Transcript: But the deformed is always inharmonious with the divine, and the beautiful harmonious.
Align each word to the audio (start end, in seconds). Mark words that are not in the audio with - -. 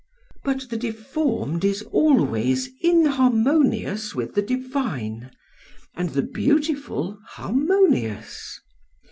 But 0.43 0.71
the 0.71 0.77
deformed 0.77 1.63
is 1.63 1.83
always 1.91 2.71
inharmonious 2.81 4.15
with 4.15 4.33
the 4.33 4.41
divine, 4.41 5.29
and 5.93 6.09
the 6.09 6.23
beautiful 6.23 7.19
harmonious. 7.27 8.59